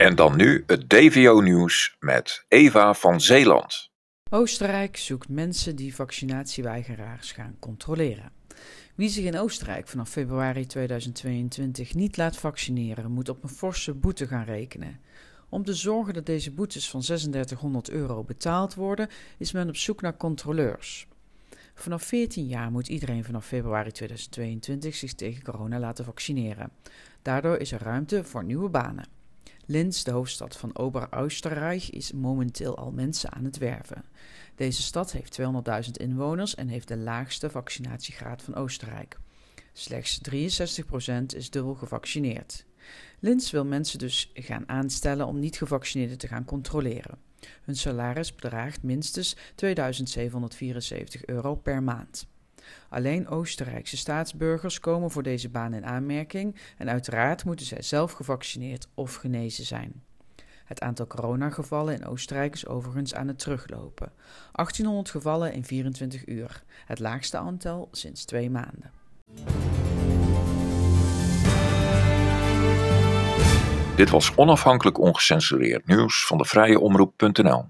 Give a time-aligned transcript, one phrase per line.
[0.00, 3.90] En dan nu het DVO-nieuws met Eva van Zeeland.
[4.30, 8.32] Oostenrijk zoekt mensen die vaccinatieweigeraars gaan controleren.
[8.94, 14.26] Wie zich in Oostenrijk vanaf februari 2022 niet laat vaccineren, moet op een forse boete
[14.26, 15.00] gaan rekenen.
[15.48, 19.08] Om te zorgen dat deze boetes van 3600 euro betaald worden,
[19.38, 21.06] is men op zoek naar controleurs.
[21.74, 26.70] Vanaf 14 jaar moet iedereen vanaf februari 2022 zich tegen corona laten vaccineren.
[27.22, 29.19] Daardoor is er ruimte voor nieuwe banen.
[29.70, 34.04] Linz, de hoofdstad van Ober-Österreich, is momenteel al mensen aan het werven.
[34.54, 39.18] Deze stad heeft 200.000 inwoners en heeft de laagste vaccinatiegraad van Oostenrijk.
[39.72, 42.64] Slechts 63% is dubbel gevaccineerd.
[43.18, 47.18] Linz wil mensen dus gaan aanstellen om niet-gevaccineerden te gaan controleren.
[47.62, 52.26] Hun salaris bedraagt minstens 2774 euro per maand.
[52.88, 58.88] Alleen Oostenrijkse staatsburgers komen voor deze baan in aanmerking en uiteraard moeten zij zelf gevaccineerd
[58.94, 60.02] of genezen zijn.
[60.64, 64.12] Het aantal coronagevallen in Oostenrijk is overigens aan het teruglopen.
[64.52, 68.90] 1800 gevallen in 24 uur, het laagste aantal sinds twee maanden.
[73.96, 77.64] Dit was onafhankelijk ongecensureerd nieuws van de vrije omroep.nl.